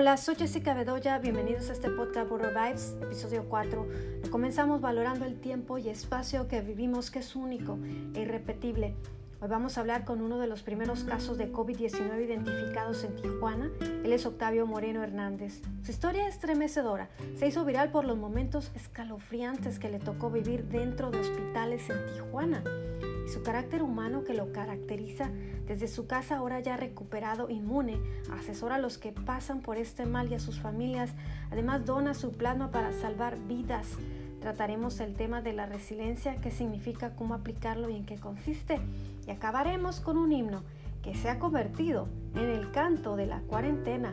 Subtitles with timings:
[0.00, 3.86] Hola, soy Jessica Bedoya, bienvenidos a este podcast Border Vibes, episodio 4.
[4.30, 7.78] Comenzamos valorando el tiempo y espacio que vivimos que es único
[8.14, 8.94] e irrepetible.
[9.42, 13.70] Hoy vamos a hablar con uno de los primeros casos de COVID-19 identificados en Tijuana.
[14.02, 15.60] Él es Octavio Moreno Hernández.
[15.82, 17.10] Su historia es estremecedora.
[17.36, 22.06] Se hizo viral por los momentos escalofriantes que le tocó vivir dentro de hospitales en
[22.14, 22.64] Tijuana
[23.30, 25.30] su carácter humano que lo caracteriza
[25.66, 28.00] desde su casa ahora ya recuperado, inmune,
[28.32, 31.14] asesora a los que pasan por este mal y a sus familias,
[31.52, 33.86] además dona su plasma para salvar vidas.
[34.40, 38.80] Trataremos el tema de la resiliencia, qué significa, cómo aplicarlo y en qué consiste.
[39.28, 40.64] Y acabaremos con un himno
[41.02, 44.12] que se ha convertido en el canto de la cuarentena.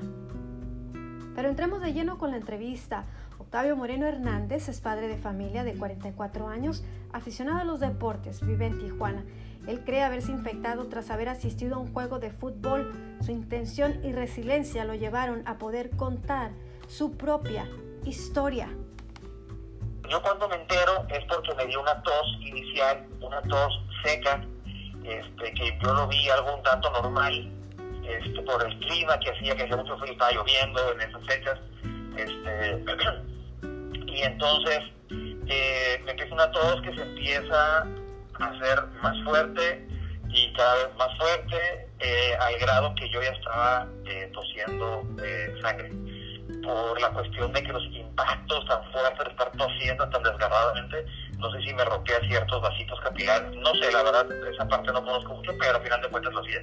[1.35, 3.05] Pero entremos de lleno con la entrevista.
[3.47, 6.83] Octavio Moreno Hernández es padre de familia de 44 años,
[7.13, 9.23] aficionado a los deportes, vive en Tijuana.
[9.67, 12.91] Él cree haberse infectado tras haber asistido a un juego de fútbol.
[13.21, 16.51] Su intención y resiliencia lo llevaron a poder contar
[16.89, 17.65] su propia
[18.03, 18.67] historia.
[20.09, 24.45] Yo cuando me entero es porque me dio una tos inicial, una tos seca,
[25.05, 27.49] este, que yo lo vi algo un tanto normal,
[28.03, 31.59] este, por el clima que hacía, que hacía mucho frío, estaba lloviendo en esas fechas.
[32.17, 32.83] Este,
[34.17, 34.79] y entonces
[35.47, 39.87] eh, empieza una tos que se empieza a hacer más fuerte
[40.29, 45.03] y cada vez más fuerte eh, al grado que yo ya estaba eh, tosiendo
[45.61, 45.91] sangre.
[46.63, 51.05] Por la cuestión de que los impactos tan fuertes de estar tosiendo tan desgarradamente
[51.37, 55.03] no sé si me rompía ciertos vasitos capilares no sé la verdad esa parte no
[55.03, 56.61] conozco mucho pero al final de cuentas lo hacía.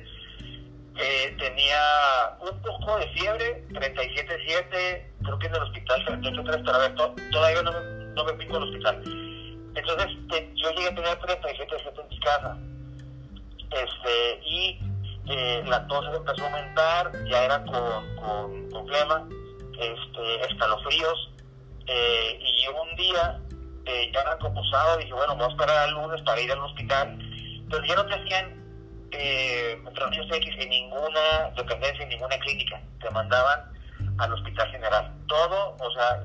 [1.39, 6.95] Tenía un poco de fiebre 37.7 creo que en el hospital 38.3 pero a ver
[7.31, 9.03] todavía no me no me pico al hospital.
[9.75, 10.09] Entonces,
[10.55, 12.57] yo llegué a tener 37 en mi casa.
[13.71, 14.79] Este, y
[15.29, 19.29] eh, la tos empezó a aumentar, ya era con, con, con flema,
[19.73, 21.31] este, escalofríos.
[21.87, 23.41] Eh, y un día,
[23.87, 24.23] eh, ya
[24.71, 27.19] sábado, dije, bueno, vamos a esperar al lunes para ir al hospital.
[27.69, 28.65] Pero ya no te hacían
[29.11, 29.83] eh,
[30.33, 32.81] X en ninguna dependencia, en ninguna clínica.
[33.01, 33.74] Te mandaban
[34.19, 35.13] al hospital general.
[35.27, 36.25] Todo, o sea,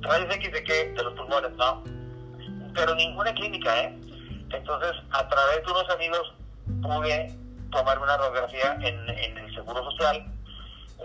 [0.00, 0.92] rayos X de qué?
[0.92, 1.82] De los pulmones, no.
[2.74, 3.98] Pero ninguna clínica, ¿eh?
[4.50, 6.34] Entonces, a través de unos amigos
[6.82, 7.38] pude
[7.70, 10.26] tomar una radiografía en, en el Seguro Social.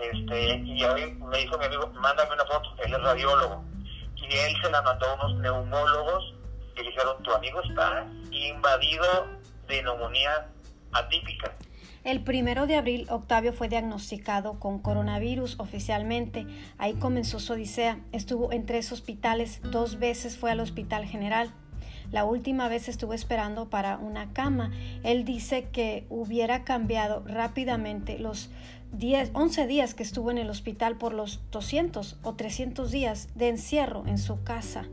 [0.00, 3.64] Este, y hoy me dijo mi amigo, mándame una foto, él es radiólogo.
[4.16, 6.38] Y él se la mandó a unos neumólogos
[6.82, 9.26] le dijeron, tu amigo está invadido
[9.66, 10.48] de neumonía
[10.92, 11.54] atípica.
[12.08, 16.46] El primero de abril, Octavio fue diagnosticado con coronavirus oficialmente.
[16.78, 18.00] Ahí comenzó su odisea.
[18.12, 21.52] Estuvo en tres hospitales, dos veces fue al Hospital General.
[22.10, 24.70] La última vez estuvo esperando para una cama.
[25.04, 28.48] Él dice que hubiera cambiado rápidamente los
[28.92, 33.48] 10, 11 días que estuvo en el hospital por los 200 o 300 días de
[33.50, 34.88] encierro en su casa.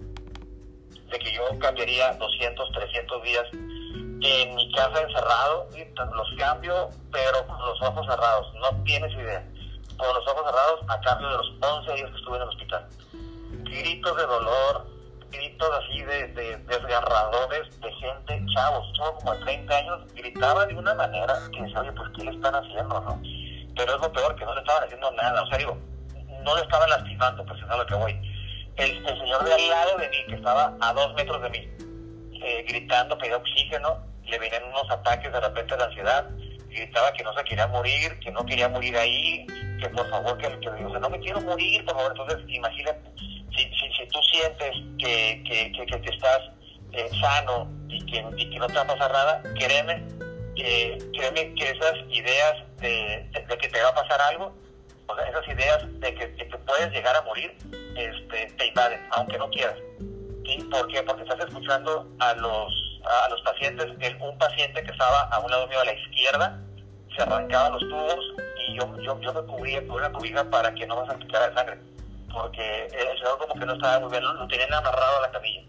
[1.09, 3.45] De que yo cambiaría 200, 300 días
[4.25, 5.67] en mi casa encerrado,
[6.13, 9.45] los cambio, pero con los ojos cerrados, no tienes idea.
[9.97, 12.87] Con los ojos cerrados a cambio de los 11 días que estuve en el hospital.
[13.63, 14.87] Gritos de dolor,
[15.31, 20.93] gritos así de, desgarradores de gente, chavos, chavos como de 30 años, gritaban de una
[20.95, 23.21] manera que decía, oye, pues ¿qué le están haciendo, no?
[23.75, 25.77] Pero es lo peor, que no le estaban haciendo nada, o sea, digo,
[26.43, 28.31] no le estaban lastimando, pues es a lo que voy.
[28.77, 31.69] El, el señor de al lado de mí, que estaba a dos metros de mí,
[32.43, 36.29] eh, gritando, pedía oxígeno, le venían unos ataques de repente de ansiedad,
[36.69, 39.45] gritaba que no se quería morir, que no quería morir ahí,
[39.79, 42.11] que por favor, que, que o sea, no me quiero morir, por favor.
[42.11, 43.11] Entonces, imagínate,
[43.55, 46.41] si, si, tú sientes que, que, que, te estás
[46.91, 50.03] eh, sano y que, y que no te va a pasar nada, créeme,
[50.55, 54.53] que, créeme que esas ideas de, de, que te va a pasar algo,
[55.07, 57.55] o sea, esas ideas de que, te puedes llegar a morir,
[57.95, 59.77] este, te invaden, aunque no quieras.
[60.69, 61.01] ¿Por qué?
[61.01, 65.51] Porque estás escuchando a los, a los pacientes, el, un paciente que estaba a un
[65.51, 66.59] lado mío a la izquierda,
[67.15, 68.33] se arrancaba los tubos
[68.67, 71.55] y yo, yo, yo me cubría con una cubija para que no me salpicara de
[71.55, 71.79] sangre,
[72.33, 75.61] porque el señor como que no estaba muy bien, lo, tenían amarrado a la camilla.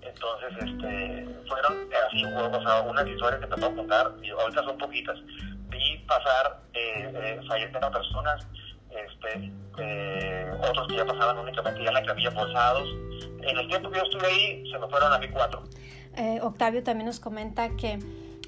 [0.00, 4.78] Entonces, este, fueron así, o sea, unas historias que te puedo contar, y ahorita son
[4.78, 5.18] poquitas.
[5.68, 8.46] Vi pasar, eh, eh, personas,
[8.90, 12.88] este, eh, otros que ya pasaban únicamente ya en la camilla bolsados,
[13.42, 15.62] en el tiempo que yo estuve ahí, se me fueron a mí cuatro.
[16.16, 17.98] Eh, Octavio también nos comenta que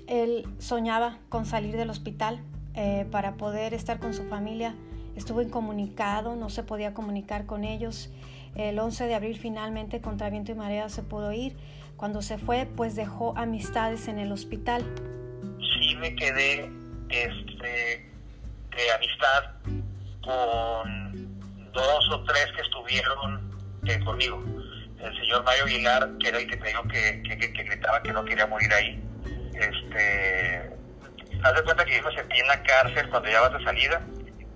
[0.07, 2.41] él soñaba con salir del hospital
[2.75, 4.75] eh, para poder estar con su familia.
[5.17, 8.11] Estuvo incomunicado, no se podía comunicar con ellos.
[8.55, 11.57] El 11 de abril finalmente contra viento y marea se pudo ir.
[11.97, 14.83] Cuando se fue, pues dejó amistades en el hospital.
[15.59, 16.71] Sí me quedé
[17.09, 18.11] este,
[18.71, 19.83] de amistad
[20.23, 23.51] con dos o tres que estuvieron
[23.85, 24.58] eh, conmigo.
[25.01, 28.25] El señor Mario Aguilar, que era el que te digo que, que, gritaba que no
[28.25, 29.01] quería morir ahí.
[29.55, 30.71] Este,
[31.43, 34.03] haz de cuenta que yo me sentí en la cárcel cuando ya vas de salida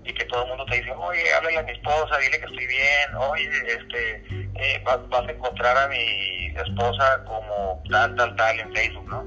[0.05, 2.67] y que todo el mundo te dice, oye, háblale a mi esposa, dile que estoy
[2.67, 4.23] bien, oye, este,
[4.55, 9.25] eh, vas, a encontrar a mi esposa como tal, tal, tal en Facebook, ¿no?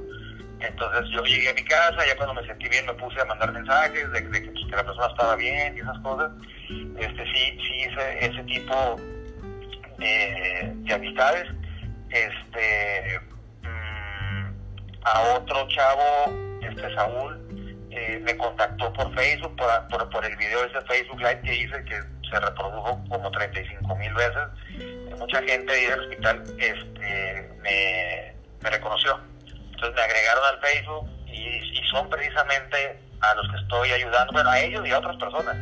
[0.60, 3.52] Entonces yo llegué a mi casa, ya cuando me sentí bien me puse a mandar
[3.52, 6.30] mensajes de, pues, que, la persona estaba bien y esas cosas.
[6.98, 8.96] Este, sí, sí hice ese tipo
[9.98, 11.46] de, de amistades.
[12.10, 13.20] Este,
[13.62, 14.54] mm,
[15.02, 17.46] a otro chavo, este Saúl,
[17.90, 22.00] eh, me contactó por Facebook, por, por, el video ese Facebook Live que hice, que
[22.30, 24.42] se reprodujo como 35 mil veces.
[25.18, 29.18] Mucha gente ahí del hospital este, me, me reconoció.
[29.46, 34.50] Entonces me agregaron al Facebook y, y, son precisamente a los que estoy ayudando, bueno,
[34.50, 35.56] a ellos y a otras personas.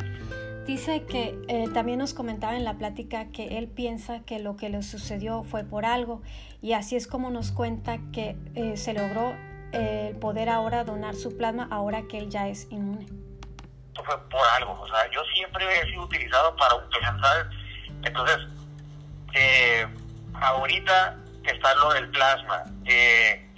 [0.66, 4.70] Dice que eh, también nos comentaba en la plática que él piensa que lo que
[4.70, 6.22] le sucedió fue por algo
[6.62, 9.36] y así es como nos cuenta que eh, se logró
[9.72, 13.06] el poder ahora donar su plasma ahora que él ya es inmune?
[13.88, 16.84] Esto fue por algo, o sea, yo siempre he sido utilizado para un
[17.20, 17.46] ¿sabes?
[18.04, 18.38] Entonces,
[19.34, 19.86] eh,
[20.34, 22.64] ahorita está lo del plasma.
[22.84, 23.50] Eh,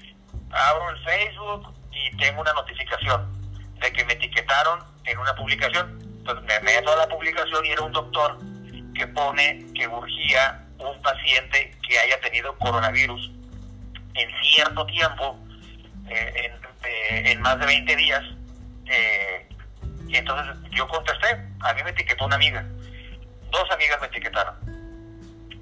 [0.50, 3.32] abro el Facebook y tengo una notificación
[3.80, 6.05] de que me etiquetaron en una publicación.
[6.28, 8.36] Entonces me meto a la publicación y era un doctor
[8.96, 13.30] que pone que urgía un paciente que haya tenido coronavirus
[14.14, 15.38] en cierto tiempo
[16.08, 16.52] eh,
[16.82, 18.24] eh, en, más de 20 días.
[18.86, 19.48] Eh,
[20.08, 21.28] y entonces yo contesté,
[21.60, 22.66] a mí me etiquetó una amiga,
[23.52, 24.56] dos amigas me etiquetaron,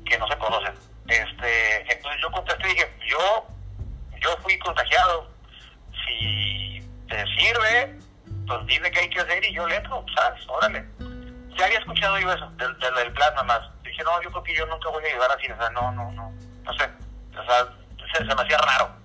[0.06, 0.72] que no se conocen.
[1.08, 3.46] Este, entonces yo contesté y dije, yo,
[4.18, 5.30] yo fui contagiado,
[6.06, 7.98] si te sirve,
[8.46, 10.46] pues dime qué hay que hacer y yo le entro, ¿sabes?
[10.48, 10.84] Órale.
[11.56, 13.60] Ya había escuchado yo eso, del, del, plasma más.
[13.82, 16.10] Dije, no, yo creo que yo nunca voy a ayudar así, o sea, no, no,
[16.12, 16.32] no,
[16.64, 16.90] no sé,
[17.38, 17.68] o sea,
[18.12, 19.04] se me hacía raro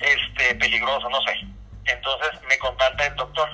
[0.00, 1.32] este, peligroso, no sé.
[1.84, 3.48] Entonces me contacta el doctor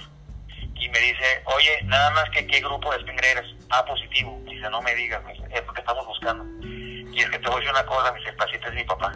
[0.75, 3.55] y me dice, oye, nada más que qué grupo de sangre eres.
[3.71, 4.41] A positivo.
[4.45, 6.45] Dice, no me digas, es porque estamos buscando.
[6.65, 9.13] Y es que te voy a decir una cosa, mi paciente es mi papá.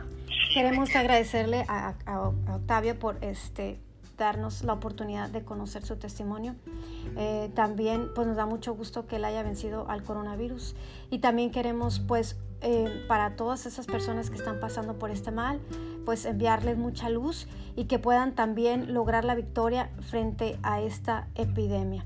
[0.53, 1.95] Queremos agradecerle a,
[2.49, 3.79] Octavio por este
[4.19, 6.57] darnos la oportunidad de conocer su testimonio.
[7.17, 10.75] Eh, también pues nos da mucho gusto que él haya vencido al coronavirus
[11.11, 15.61] y también queremos pues eh, para todas esas personas que están pasando por este mal,
[16.05, 22.05] pues enviarles mucha luz y que puedan también lograr la victoria frente a esta epidemia.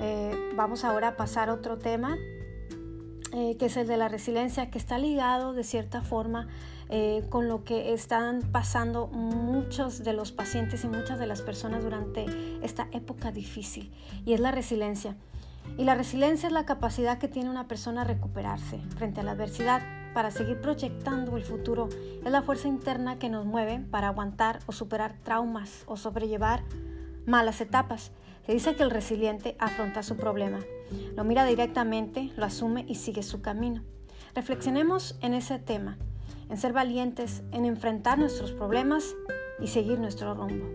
[0.00, 2.16] Eh, vamos ahora a pasar a otro tema,
[3.58, 6.48] que es el de la resiliencia, que está ligado de cierta forma
[7.30, 12.26] con lo que están pasando muchos de los pacientes y muchas de las personas durante
[12.62, 13.92] esta época difícil,
[14.24, 15.16] y es la resiliencia.
[15.78, 19.32] Y la resiliencia es la capacidad que tiene una persona a recuperarse frente a la
[19.32, 19.82] adversidad
[20.14, 21.88] para seguir proyectando el futuro.
[22.24, 26.62] Es la fuerza interna que nos mueve para aguantar o superar traumas o sobrellevar
[27.26, 28.12] malas etapas.
[28.46, 30.60] Se dice que el resiliente afronta su problema,
[31.16, 33.82] lo mira directamente, lo asume y sigue su camino.
[34.36, 35.98] Reflexionemos en ese tema,
[36.48, 39.14] en ser valientes, en enfrentar nuestros problemas
[39.60, 40.66] y seguir nuestro rumbo.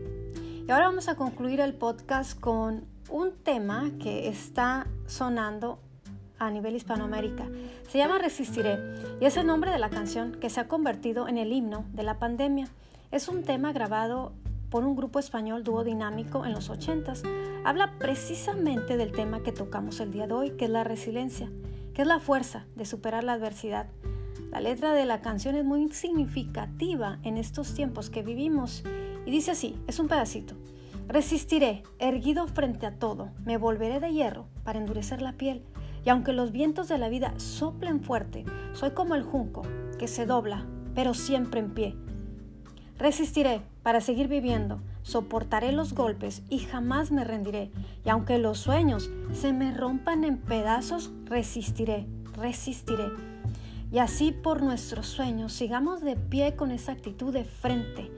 [0.67, 5.79] Y ahora vamos a concluir el podcast con un tema que está sonando
[6.39, 7.47] a nivel Hispanoamérica.
[7.87, 8.79] Se llama Resistiré
[9.19, 12.03] y es el nombre de la canción que se ha convertido en el himno de
[12.03, 12.67] la pandemia.
[13.11, 14.33] Es un tema grabado
[14.69, 17.23] por un grupo español dúo dinámico en los 80s.
[17.65, 21.51] Habla precisamente del tema que tocamos el día de hoy, que es la resiliencia,
[21.93, 23.87] que es la fuerza de superar la adversidad.
[24.51, 28.83] La letra de la canción es muy significativa en estos tiempos que vivimos
[29.25, 30.55] y dice así, es un pedacito.
[31.07, 35.63] Resistiré, erguido frente a todo, me volveré de hierro para endurecer la piel,
[36.05, 39.63] y aunque los vientos de la vida soplen fuerte, soy como el junco
[39.99, 41.95] que se dobla, pero siempre en pie.
[42.97, 47.71] Resistiré para seguir viviendo, soportaré los golpes y jamás me rendiré,
[48.05, 53.30] y aunque los sueños se me rompan en pedazos, resistiré, resistiré.
[53.91, 58.09] Y así por nuestros sueños, sigamos de pie con esa actitud de frente.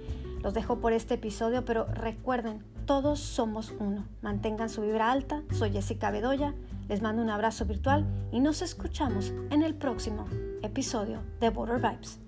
[0.43, 4.05] Los dejo por este episodio, pero recuerden todos somos uno.
[4.21, 5.41] Mantengan su vibra alta.
[5.51, 6.53] Soy Jessica Bedoya.
[6.89, 10.25] Les mando un abrazo virtual y nos escuchamos en el próximo
[10.61, 12.22] episodio de Border Vibes.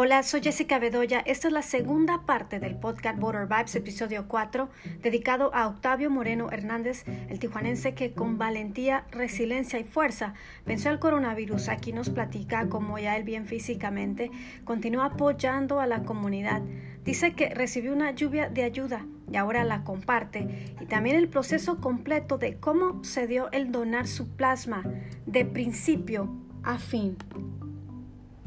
[0.00, 1.18] Hola, soy Jessica Bedoya.
[1.26, 4.68] Esta es la segunda parte del podcast Border Vibes, episodio 4,
[5.02, 11.00] dedicado a Octavio Moreno Hernández, el tijuanense que con valentía, resiliencia y fuerza venció al
[11.00, 11.68] coronavirus.
[11.68, 14.30] Aquí nos platica cómo ya él bien físicamente
[14.62, 16.62] continúa apoyando a la comunidad.
[17.04, 20.76] Dice que recibió una lluvia de ayuda y ahora la comparte.
[20.80, 24.84] Y también el proceso completo de cómo se dio el donar su plasma
[25.26, 27.16] de principio a fin.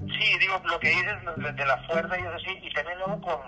[0.08, 3.40] Sí, digo, lo que dices de la fuerza y eso sí, y también luego con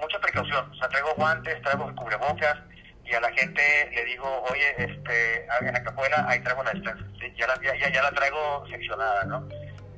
[0.00, 0.70] mucha precaución.
[0.70, 2.58] O sea, traigo guantes, traigo cubrebocas,
[3.04, 7.06] y a la gente le digo, oye, este, en la capuela ahí traigo la distancia.
[7.36, 9.48] Ya la, ya, ya la traigo seccionada, ¿no?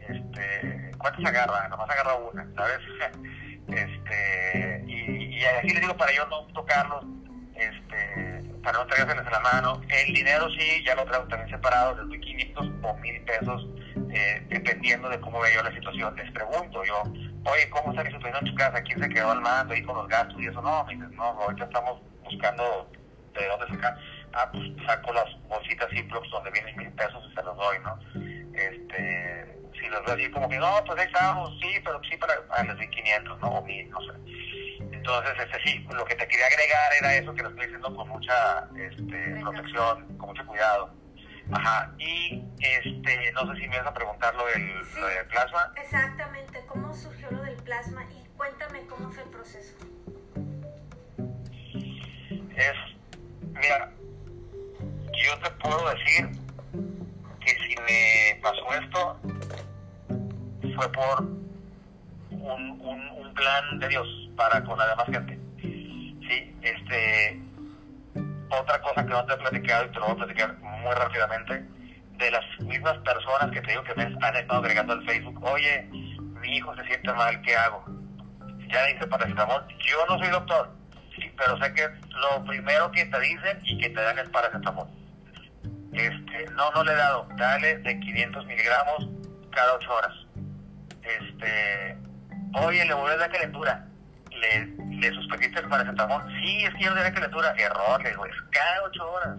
[0.00, 1.68] Este, ¿Cuántas agarra?
[1.68, 2.80] Nomás agarra una, ¿sabes?
[3.68, 7.04] este, y, y así le digo para yo no tocarlos,
[7.54, 9.80] este, para no traérseles en la mano.
[9.88, 13.66] El dinero sí, ya lo traigo también separado, de 500 o 1000 pesos
[14.14, 16.14] eh, dependiendo de cómo vea yo la situación.
[16.16, 17.02] Les pregunto yo,
[17.50, 18.82] oye, ¿cómo está mi situación en tu casa?
[18.82, 20.62] ¿Quién se quedó al mando ahí con los gastos y eso?
[20.62, 22.90] No, me dices, no, ahorita estamos buscando
[23.34, 23.98] de dónde sacar.
[24.32, 27.98] Ah, pues saco las bolsitas Ziplocs donde vienen mil pesos y se los doy, ¿no?
[28.54, 32.34] Este, si los veo así como que, no, pues ahí estamos, sí, pero sí para,
[32.50, 33.48] ah, les di 500, ¿no?
[33.48, 34.12] O 1000, no sé.
[34.92, 38.08] Entonces, este sí, lo que te quería agregar era eso que lo estoy diciendo con
[38.08, 41.03] mucha este, protección, con mucho cuidado.
[41.52, 45.72] Ajá, y este, no sé si me vas a preguntar lo del, plasma.
[45.76, 48.04] Exactamente, ¿cómo surgió lo del plasma?
[48.10, 49.74] Y cuéntame cómo fue el proceso.
[52.56, 52.74] Es,
[53.52, 53.92] mira,
[55.12, 56.30] yo te puedo decir
[57.40, 59.20] que si me pasó esto,
[60.74, 61.22] fue por
[62.30, 65.38] un, un, un plan de Dios para con la demás gente.
[65.60, 67.43] Sí, este,
[68.60, 71.64] otra cosa que no te he platicado y te lo voy a platicar muy rápidamente,
[72.18, 75.88] de las mismas personas que te digo que me han estado agregando al Facebook, oye,
[75.90, 77.84] mi hijo se siente mal, ¿qué hago?
[78.68, 80.70] Ya dice paracetamol, yo no soy doctor,
[81.36, 84.88] pero sé que lo primero que te dicen y que te dan es paracetamol.
[85.92, 89.08] Este, no, no le he dado, dale de 500 miligramos
[89.50, 90.12] cada 8 horas.
[91.02, 91.96] Este,
[92.54, 93.86] oye, le voy a dar calentura,
[94.40, 98.26] le, le suspendiste el paracetamol, sí, es que yo le da calentura, error, le digo,
[98.26, 99.36] es cada 8 horas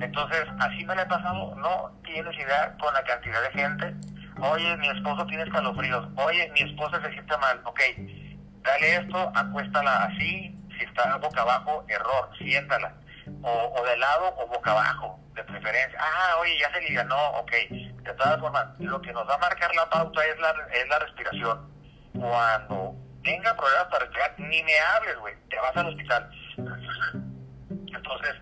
[0.00, 3.94] entonces, así me le he pasado, no tienes idea con la cantidad de gente.
[4.40, 6.06] Oye, mi esposo tiene escalofríos.
[6.16, 7.60] Oye, mi esposa se siente mal.
[7.64, 7.80] Ok,
[8.62, 10.54] dale esto, acuéstala así.
[10.78, 12.94] Si está boca abajo, error, siéntala.
[13.42, 15.98] O, o de lado o boca abajo, de preferencia.
[16.00, 17.02] Ah, oye, ya se liga.
[17.04, 17.50] No, ok.
[17.50, 20.98] De todas formas, lo que nos va a marcar la pauta es la, es la
[21.00, 21.72] respiración.
[22.12, 25.34] Cuando tenga problemas para respirar, ni me hables, güey.
[25.48, 26.30] Te vas al hospital.
[27.70, 28.34] Entonces,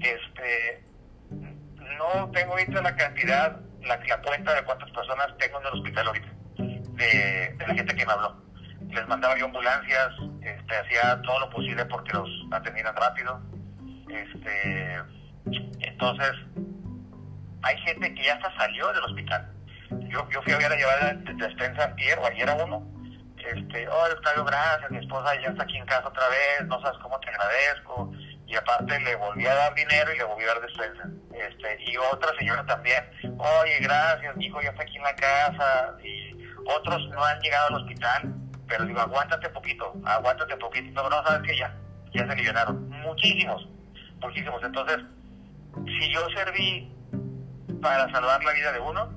[0.00, 0.84] este,
[1.30, 6.06] no tengo ahorita la cantidad, la, la cuenta de cuántas personas tengo en el hospital
[6.06, 8.42] ahorita, de, la gente que me habló.
[8.88, 10.08] Les mandaba yo ambulancias,
[10.40, 13.40] este, hacía todo lo posible porque los atendieran rápido.
[14.08, 14.98] Este,
[15.80, 16.32] entonces,
[17.62, 19.52] hay gente que ya hasta salió del hospital.
[20.08, 22.97] Yo, yo fui a ver a llevar de despensa ayer o ayer a uno.
[23.54, 26.98] Este, oh, Octavio, gracias, mi esposa ya está aquí en casa otra vez, no sabes
[27.00, 28.12] cómo te agradezco
[28.46, 31.08] y aparte le volví a dar dinero y le volví a dar despensa.
[31.32, 33.04] Este, y otra señora también,
[33.38, 37.68] oye, gracias, mi hijo ya está aquí en la casa, y otros no han llegado
[37.68, 38.34] al hospital,
[38.66, 41.74] pero digo, aguántate poquito, aguántate poquito, pero no sabes que ya,
[42.12, 43.66] ya se liberaron, muchísimos,
[44.20, 44.62] muchísimos.
[44.62, 44.98] Entonces,
[45.86, 46.92] si yo serví
[47.80, 49.10] para salvar la vida de uno,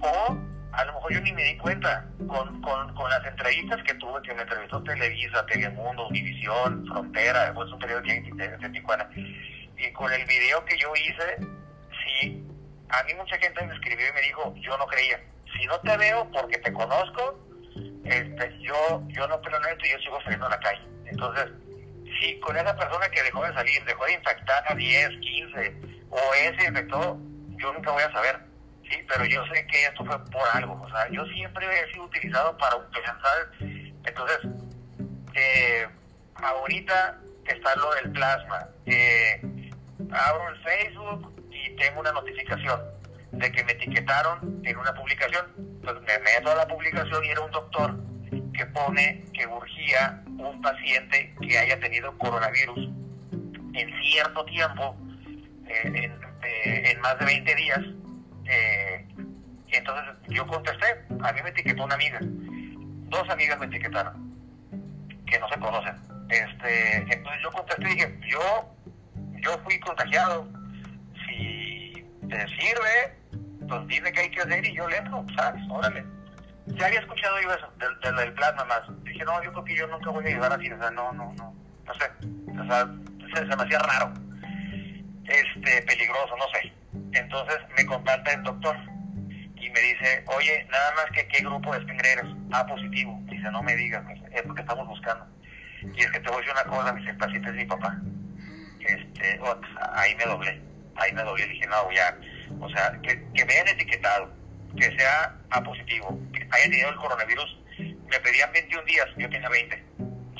[0.00, 2.06] o a lo mejor yo ni me di cuenta.
[2.26, 7.70] Con, con, con las entrevistas que tuve, que me entrevistó Televisa, Telemundo, Univisión, Frontera, después
[7.72, 11.36] un periódico de, de Tijuana, y con el video que yo hice,
[12.04, 12.44] sí,
[12.88, 15.20] a mí mucha gente me escribió y me dijo, yo no creía,
[15.56, 17.38] si no te veo porque te conozco,
[18.04, 20.82] este, yo, yo no te lo neto y yo sigo saliendo a la calle.
[21.06, 21.46] Entonces,
[22.20, 25.76] si con esa persona que dejó de salir, dejó de infectar a 10, 15,
[26.10, 27.18] o ese infectó,
[27.58, 28.40] yo nunca voy a saber
[28.88, 30.80] Sí, pero yo sé que esto fue por algo.
[30.80, 33.92] O sea, yo siempre he sido utilizado para un ¿sabes?
[34.04, 34.38] Entonces,
[35.34, 35.88] eh,
[36.34, 38.68] ahorita está lo del plasma.
[38.86, 39.40] Eh,
[40.12, 42.80] abro el Facebook y tengo una notificación
[43.32, 45.46] de que me etiquetaron en una publicación.
[45.56, 47.96] Entonces me meto a la publicación y era un doctor
[48.52, 52.88] que pone que urgía un paciente que haya tenido coronavirus
[53.74, 54.96] en cierto tiempo,
[55.66, 56.12] eh, en,
[56.42, 57.80] eh, en más de 20 días,
[58.48, 59.06] eh,
[59.68, 60.86] entonces yo contesté,
[61.22, 64.34] a mí me etiquetó una amiga, dos amigas me etiquetaron,
[65.26, 65.96] que no se conocen.
[66.28, 68.74] Este, entonces yo contesté y dije, yo,
[69.42, 70.48] yo fui contagiado,
[71.26, 73.18] si te sirve,
[73.68, 75.62] pues dime qué hay que hacer y yo le entro, ¿sabes?
[75.70, 76.04] Órale.
[76.66, 78.82] ya había escuchado yo eso, del, del, plasma más.
[79.04, 81.32] Dije, no, yo creo que yo nunca voy a ayudar así, o sea, no, no,
[81.34, 82.10] no, no sé,
[82.50, 82.88] o sea,
[83.34, 84.12] se, se me hacía raro,
[85.24, 86.75] este, peligroso, no sé.
[87.16, 88.76] Entonces me contacta el doctor
[89.56, 93.18] y me dice, oye, nada más que qué grupo de sangre eres, A positivo.
[93.24, 95.26] Dice, no me digas, es porque estamos buscando.
[95.82, 97.64] Y es que te voy a decir una cosa, me dice, el paciente es mi
[97.64, 97.96] papá.
[98.80, 99.40] Este,
[99.94, 100.60] ahí me doblé,
[100.96, 102.16] ahí me doblé, dije, no, ya,
[102.60, 104.32] o sea, que, que me hayan etiquetado,
[104.76, 109.48] que sea A positivo, que haya tenido el coronavirus, me pedían 21 días, yo tenía
[109.48, 109.84] 20.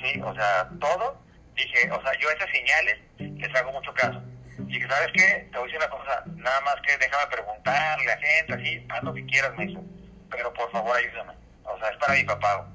[0.00, 1.20] Sí, o sea, todo,
[1.56, 4.22] dije, o sea, yo esas señales les hago mucho caso
[4.68, 5.48] y que, ¿sabes qué?
[5.50, 6.05] Te voy a decir una cosa,
[6.46, 9.80] nada más que déjame preguntarle a gente, así, haz lo que quieras, me dice.
[10.30, 11.32] Pero por favor, ayúdame.
[11.64, 12.68] O sea, es para mi papá.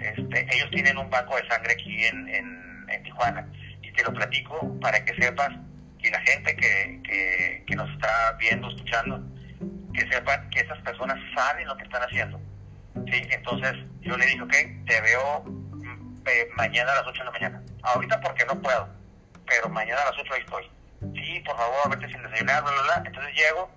[0.00, 3.46] Este, ellos tienen un banco de sangre aquí en, en, Tijuana.
[3.82, 5.50] Y te lo platico para que sepas,
[5.98, 9.20] y la gente que, que, que nos está viendo, escuchando,
[9.92, 12.40] que sepan que esas personas saben lo que están haciendo.
[13.10, 13.22] ¿sí?
[13.30, 14.54] Entonces, yo le dije, ok,
[14.86, 17.62] te veo mm, eh, mañana a las 8 de la mañana.
[17.82, 18.88] Ahorita porque no puedo,
[19.46, 22.82] pero mañana a las 8 ahí estoy sí, por favor, vete sin desayunar, bla, bla,
[22.82, 23.02] bla.
[23.06, 23.70] Entonces llego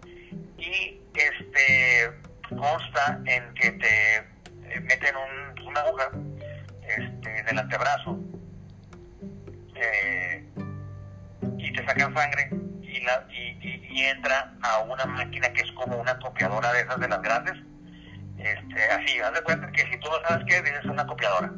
[0.57, 2.11] y este
[2.49, 6.11] consta en que te eh, meten un, una aguja
[6.87, 8.19] este, del antebrazo
[9.75, 10.43] eh,
[11.57, 12.49] y te sacan sangre
[12.81, 16.99] y, la, y, y, entra a una máquina que es como una copiadora de esas
[16.99, 17.53] de las grandes.
[18.37, 21.51] Este, así, haz de cuenta que si tú no sabes qué, dices una copiadora.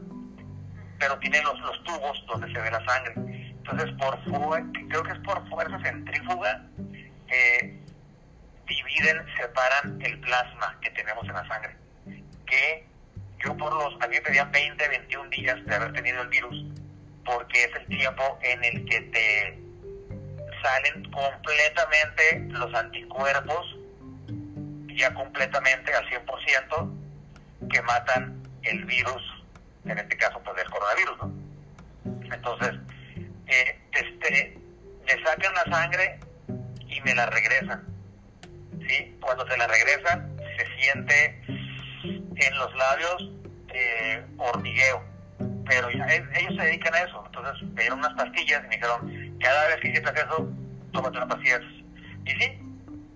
[1.00, 3.31] Pero tiene los, los tubos donde se ve la sangre
[3.72, 4.20] entonces, por
[4.90, 6.66] creo que es por fuerza centrífuga,
[7.30, 7.80] eh,
[8.68, 11.76] dividen, separan el plasma que tenemos en la sangre.
[12.46, 12.86] Que
[13.44, 16.66] yo por los, a mí me pedían 20, 21 días de haber tenido el virus,
[17.26, 19.60] porque es el tiempo en el que te
[20.62, 23.78] salen completamente los anticuerpos,
[24.96, 29.24] ya completamente al 100%, que matan el virus,
[29.86, 31.34] en este caso pues el coronavirus, ¿no?
[32.36, 32.76] Entonces,
[33.52, 34.58] eh, este,
[35.26, 36.20] sacan la sangre
[36.88, 37.84] y me la regresan.
[38.88, 39.18] ¿sí?
[39.22, 41.42] Cuando se la regresan, se siente
[42.04, 43.30] en los labios
[43.74, 45.04] eh, hormigueo.
[45.68, 47.24] Pero ellos se dedican a eso.
[47.26, 50.50] Entonces me dieron unas pastillas y me dijeron, cada vez que sientas eso,
[50.94, 51.60] tómate una pastilla.
[52.26, 52.60] Y sí,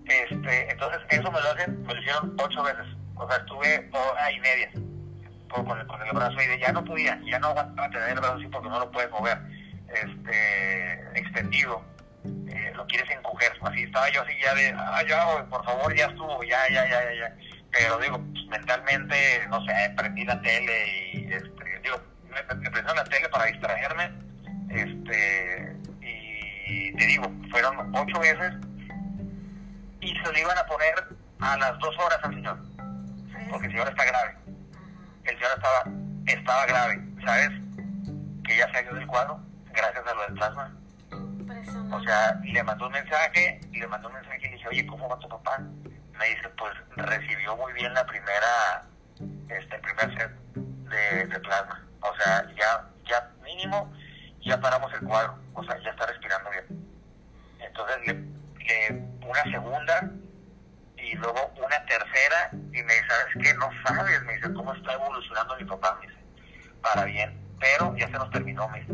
[0.06, 2.86] este, entonces eso me lo hacen, me lo hicieron ocho veces.
[3.14, 4.70] O sea, estuve hora y media
[5.48, 8.68] con el, brazo y ya no podía, ya no aguantaba tener el brazo así porque
[8.68, 9.38] no lo puedes mover
[9.88, 11.82] este, extendido,
[12.24, 13.52] eh, lo quieres encoger.
[13.62, 17.00] Así estaba yo así ya de, ah, ya, por favor, ya estuvo, ya, ya, ya,
[17.14, 17.36] ya.
[17.70, 23.04] Pero digo, pues, mentalmente, no sé, prendí la tele y, este, digo, me, prendí la
[23.04, 24.10] tele para distraerme.
[24.70, 28.54] Este, y te digo, fueron ocho veces
[30.00, 30.94] y se lo iban a poner
[31.40, 32.58] a las dos horas al señor.
[33.50, 34.36] Porque el señor está grave.
[35.24, 35.84] El señor estaba,
[36.26, 37.50] estaba grave, ¿sabes?
[38.44, 39.45] Que ya salió del cuadro
[39.76, 40.72] gracias a lo del plasma.
[41.92, 44.86] O sea, le mandó un mensaje, y le mandó un mensaje y le dije, oye,
[44.86, 45.58] ¿cómo va tu papá?
[45.58, 48.82] Me dice, pues recibió muy bien la primera,
[49.48, 50.30] este, primer set
[51.28, 51.84] de, plasma.
[52.00, 53.92] O sea, ya, ya mínimo,
[54.40, 55.38] ya paramos el cuadro.
[55.54, 56.64] O sea, ya está respirando bien.
[57.60, 58.36] Entonces, le,
[59.26, 60.10] una segunda
[60.96, 63.54] y luego una tercera y me dice, ¿sabes qué?
[63.54, 65.98] No sabes, me dice, ¿cómo está evolucionando mi papá?
[66.00, 66.20] Me dice,
[66.82, 68.92] para bien, pero ya se nos terminó, me dice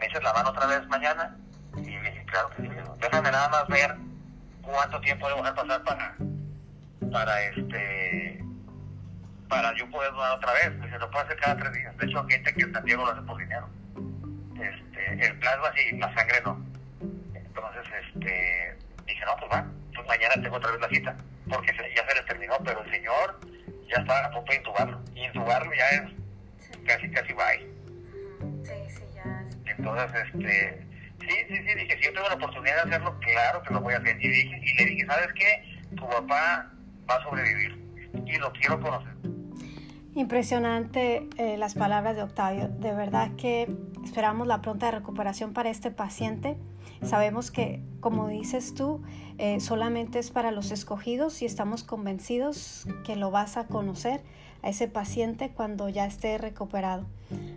[0.00, 1.36] me echas la mano otra vez mañana
[1.76, 2.68] y me dije, claro que sí,
[3.00, 3.94] déjame nada más ver
[4.62, 6.16] cuánto tiempo debo pasar para,
[7.12, 8.44] para este,
[9.48, 10.72] para yo poder donar otra vez.
[10.78, 11.96] Me dice, lo puedo hacer cada tres días.
[11.98, 13.68] De hecho, gente que en Diego lo hace por dinero.
[14.54, 16.64] Este, el plasma sí, la sangre no.
[17.34, 21.16] Entonces, este, dije, no, pues va, pues mañana tengo otra vez la cita,
[21.48, 23.40] porque ya se les terminó, pero el señor
[23.88, 25.00] ya está a punto de intubarlo.
[25.14, 26.02] Y intubarlo ya es
[26.86, 27.79] casi, casi bye.
[29.80, 30.86] Entonces, este,
[31.20, 33.94] sí, sí, sí, dije, si yo tengo la oportunidad de hacerlo, claro que lo voy
[33.94, 34.16] a hacer.
[34.20, 35.80] Y, dije, y le dije, ¿sabes qué?
[35.96, 36.70] Tu papá
[37.08, 37.78] va a sobrevivir
[38.26, 39.14] y lo quiero conocer.
[40.14, 42.68] Impresionante eh, las palabras de Octavio.
[42.68, 43.68] De verdad que
[44.04, 46.58] esperamos la pronta recuperación para este paciente.
[47.02, 49.00] Sabemos que, como dices tú,
[49.38, 54.20] eh, solamente es para los escogidos y estamos convencidos que lo vas a conocer
[54.62, 57.06] a ese paciente cuando ya esté recuperado.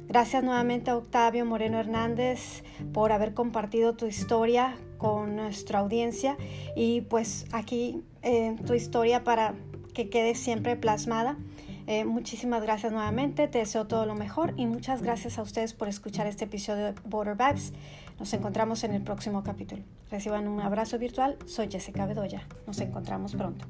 [0.08, 6.38] Gracias nuevamente a Octavio Moreno Hernández por haber compartido tu historia con nuestra audiencia
[6.76, 9.56] y pues aquí eh, tu historia para
[9.94, 11.38] que quede siempre plasmada.
[11.86, 15.88] Eh, muchísimas gracias nuevamente, te deseo todo lo mejor y muchas gracias a ustedes por
[15.90, 17.74] escuchar este episodio de Border Vibes.
[18.20, 19.84] Nos encontramos en el próximo capítulo.
[20.10, 23.66] Reciban un abrazo virtual, soy Jessica Bedoya, nos encontramos pronto.